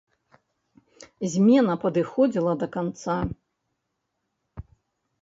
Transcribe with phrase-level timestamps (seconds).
[1.33, 3.17] Змена падыходзіла да канца.